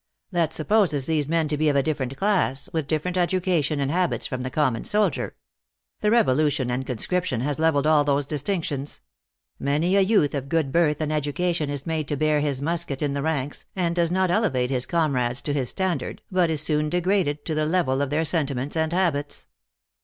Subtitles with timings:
[0.31, 4.25] "That supposes these men to be of a different class, with different education and habits
[4.25, 5.35] from the common soldier.
[5.99, 9.01] The revolution and conscription has leveled all those distinctions.
[9.59, 13.13] Many a youth of good birth and education is made to bear his musket in
[13.13, 17.45] the ranks, and does not elevate his comrades to his standard, but is soon degraded
[17.45, 19.45] to the level of their sentiments and habits.